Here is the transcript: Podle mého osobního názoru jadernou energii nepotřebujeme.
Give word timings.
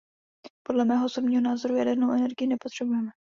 Podle 0.67 0.85
mého 0.85 1.05
osobního 1.05 1.41
názoru 1.41 1.75
jadernou 1.75 2.11
energii 2.11 2.47
nepotřebujeme. 2.47 3.11